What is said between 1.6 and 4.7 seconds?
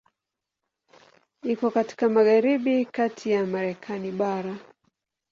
katika magharibi kati ya Marekani bara.